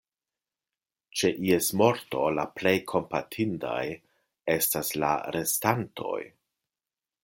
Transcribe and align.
Ĉe 1.19 1.29
ies 1.49 1.67
morto, 1.81 2.23
la 2.39 2.47
plej 2.61 2.73
kompatindaj 2.95 3.81
estas 4.59 4.93
la 5.05 5.15
restantoj. 5.41 6.21